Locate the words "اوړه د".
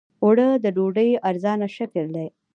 0.23-0.65